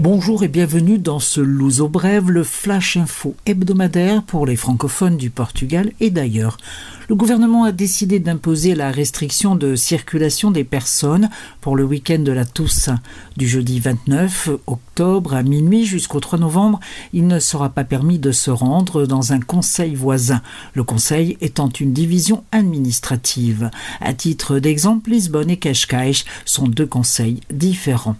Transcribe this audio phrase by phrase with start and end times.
[0.00, 5.28] Bonjour et bienvenue dans ce Luso Brève, le flash info hebdomadaire pour les francophones du
[5.28, 6.56] Portugal et d'ailleurs.
[7.08, 11.28] Le gouvernement a décidé d'imposer la restriction de circulation des personnes
[11.60, 13.00] pour le week-end de la Toussaint.
[13.36, 16.78] Du jeudi 29 octobre à minuit jusqu'au 3 novembre,
[17.12, 20.42] il ne sera pas permis de se rendre dans un conseil voisin,
[20.74, 23.68] le conseil étant une division administrative.
[24.00, 28.14] À titre d'exemple, Lisbonne et Cascais sont deux conseils différents.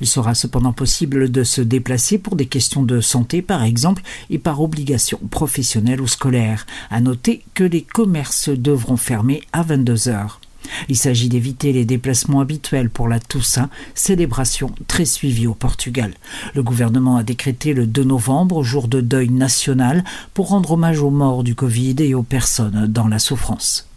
[0.00, 4.38] Il sera cependant possible de se déplacer pour des questions de santé, par exemple, et
[4.38, 6.66] par obligation professionnelle ou scolaire.
[6.90, 10.40] À noter que les commerces devront fermer à 22 heures.
[10.88, 16.14] Il s'agit d'éviter les déplacements habituels pour la Toussaint, célébration très suivie au Portugal.
[16.54, 20.04] Le gouvernement a décrété le 2 novembre jour de deuil national
[20.34, 23.88] pour rendre hommage aux morts du Covid et aux personnes dans la souffrance.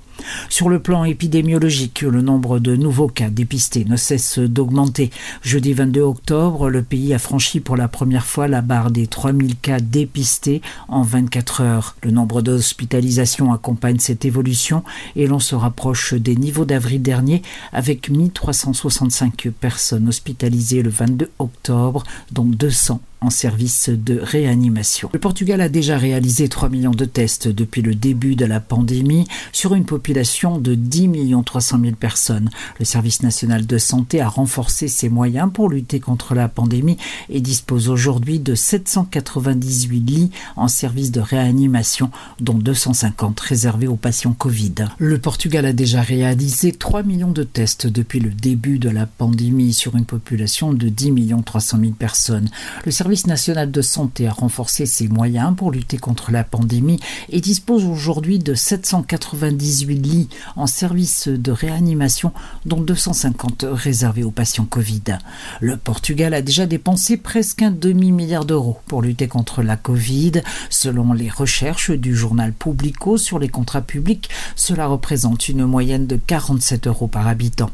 [0.50, 5.10] Sur le plan épidémiologique, le nombre de nouveaux cas dépistés ne cesse d'augmenter.
[5.41, 9.58] Jeudi 22 octobre, le pays a franchi pour la première fois la barre des 3000
[9.58, 11.96] cas dépistés en 24 heures.
[12.04, 14.84] Le nombre d'hospitalisations accompagne cette évolution
[15.16, 17.41] et l'on se rapproche des niveaux d'avril dernier
[17.74, 25.10] avec 1365 personnes hospitalisées le 22 octobre, dont 200 en service de réanimation.
[25.13, 29.27] Le Portugal a déjà réalisé 3 millions de tests depuis le début de la pandémie
[29.52, 32.49] sur une population de 10 millions 300 000 personnes.
[32.80, 36.98] Le service national de santé a renforcé ses moyens pour lutter contre la pandémie
[37.30, 44.34] et dispose aujourd'hui de 798 lits en service de réanimation, dont 250 réservés aux patients
[44.34, 44.76] Covid.
[44.98, 49.74] Le Portugal a déjà réalisé 3 millions de tests depuis le début de la pandémie
[49.74, 52.49] sur une population de 10 millions 300 000 personnes.
[52.86, 56.99] Le service national de santé a renforcé ses moyens pour lutter contre la pandémie
[57.30, 62.34] et dispose aujourd'hui de 798 lits en service de réanimation,
[62.66, 65.19] dont 250 réservés aux patients Covid.
[65.62, 70.42] Le Portugal a déjà dépensé presque un demi-milliard d'euros pour lutter contre la Covid.
[70.70, 76.18] Selon les recherches du journal Publico sur les contrats publics, cela représente une moyenne de
[76.18, 77.72] 47 euros par habitant.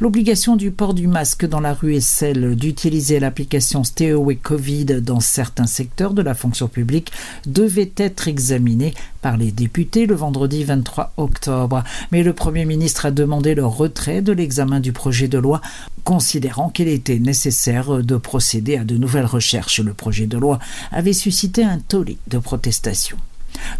[0.00, 5.20] L'obligation du port du masque dans la rue et celle d'utiliser l'application Stay Covid dans
[5.20, 7.12] certains secteurs de la fonction publique
[7.44, 11.84] devait être examinée par les députés le vendredi 23 octobre.
[12.12, 15.60] Mais le Premier ministre a demandé le retrait de l'examen du projet de loi,
[16.02, 19.80] considérant qu'il était nécessaire de procéder à de nouvelles recherches.
[19.80, 20.60] Le projet de loi
[20.92, 23.18] avait suscité un tollé de protestations.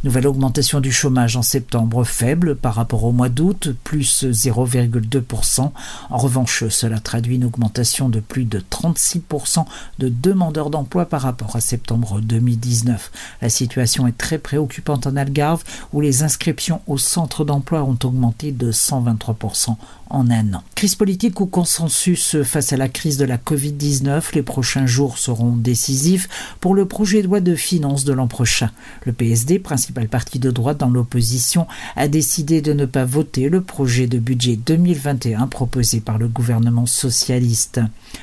[0.05, 5.71] Nouvelle augmentation du chômage en septembre faible par rapport au mois d'août, plus 0,2%.
[6.11, 9.65] En revanche, cela traduit une augmentation de plus de 36%
[9.99, 13.12] de demandeurs d'emploi par rapport à septembre 2019.
[13.43, 18.53] La situation est très préoccupante en Algarve où les inscriptions au centre d'emploi ont augmenté
[18.53, 19.77] de 123%
[20.11, 20.62] en un an.
[20.75, 25.56] Crise politique ou consensus face à la crise de la Covid-19, les prochains jours seront
[25.56, 26.29] décisifs
[26.61, 28.71] pour le projet de loi de finances de l'an prochain.
[29.05, 33.61] Le PSD, principal parti de droite dans l'opposition, a décidé de ne pas voter le
[33.61, 37.81] projet de budget 2021 proposé par le gouvernement socialiste.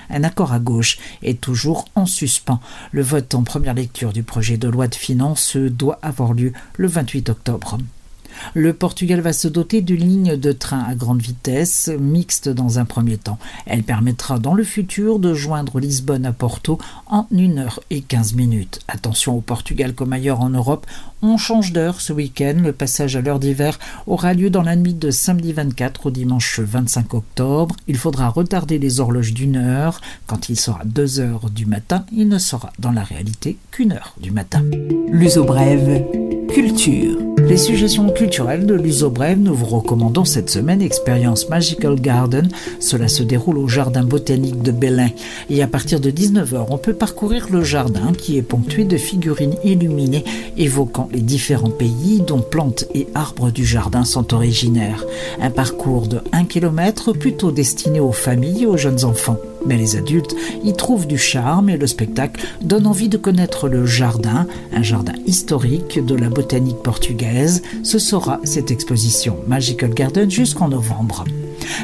[0.09, 2.59] Un accord à gauche est toujours en suspens.
[2.91, 6.87] Le vote en première lecture du projet de loi de finances doit avoir lieu le
[6.87, 7.77] 28 octobre.
[8.53, 12.85] Le Portugal va se doter d'une ligne de train à grande vitesse mixte dans un
[12.85, 13.39] premier temps.
[13.65, 16.77] Elle permettra dans le futur de joindre Lisbonne à Porto
[17.07, 18.79] en 1 heure et 15 minutes.
[18.87, 20.85] Attention au Portugal comme ailleurs en Europe,
[21.21, 22.55] on change d'heure ce week-end.
[22.61, 26.59] Le passage à l'heure d'hiver aura lieu dans la nuit de samedi 24 au dimanche
[26.59, 27.75] 25 octobre.
[27.87, 29.99] Il faudra retarder les horloges d'une heure.
[30.27, 34.13] Quand il sera 2 heures du matin, il ne sera dans la réalité qu'une heure
[34.19, 34.63] du matin.
[35.09, 36.03] L'uso brève,
[36.53, 37.26] culture.
[37.37, 42.49] Les suggestions culturelles de l'Uso Brève, nous vous recommandons cette semaine Expérience Magical Garden.
[42.79, 45.09] Cela se déroule au Jardin botanique de Belin.
[45.51, 49.55] Et à partir de 19h, on peut parcourir le jardin qui est ponctué de figurines
[49.63, 50.25] illuminées
[50.57, 55.05] évoquant les différents pays dont plantes et arbres du jardin sont originaires.
[55.39, 59.37] Un parcours de 1 km plutôt destiné aux familles et aux jeunes enfants.
[59.65, 63.85] Mais les adultes y trouvent du charme et le spectacle donne envie de connaître le
[63.85, 67.26] jardin, un jardin historique de la botanique portugaise.
[67.83, 71.25] Ce sera cette exposition Magical Garden jusqu'en novembre.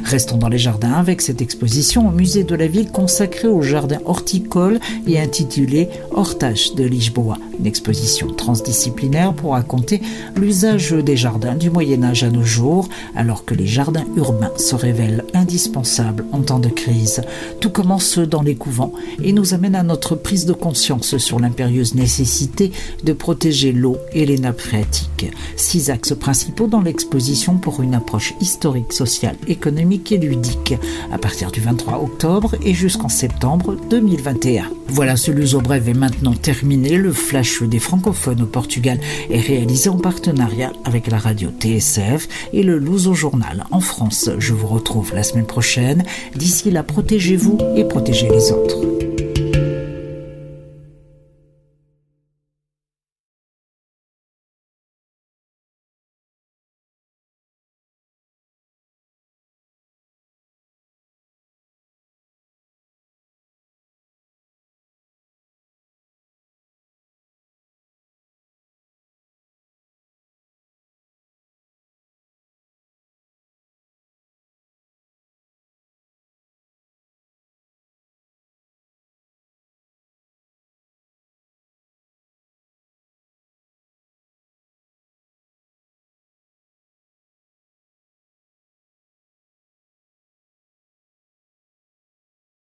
[0.03, 3.99] Restons dans les jardins avec cette exposition au musée de la ville consacrée au jardin
[4.05, 10.01] horticole et intitulée Hortage de Lisboa Une exposition transdisciplinaire pour raconter
[10.35, 14.75] l'usage des jardins du Moyen Âge à nos jours, alors que les jardins urbains se
[14.75, 17.21] révèlent indispensables en temps de crise.
[17.59, 18.93] Tout commence dans les couvents
[19.23, 22.71] et nous amène à notre prise de conscience sur l'impérieuse nécessité
[23.03, 25.31] de protéger l'eau et les nappes phréatiques.
[25.55, 29.35] Six axes principaux dans l'exposition pour une approche historique, sociale,
[29.77, 30.75] et ludique,
[31.11, 34.69] à partir du 23 octobre et jusqu'en septembre 2021.
[34.87, 36.97] Voilà, ce Luso Brève est maintenant terminé.
[36.97, 38.99] Le flash des francophones au Portugal
[39.29, 44.29] est réalisé en partenariat avec la radio TSF et le Luso Journal en France.
[44.37, 46.03] Je vous retrouve la semaine prochaine.
[46.35, 49.02] D'ici là, protégez-vous et protégez les autres.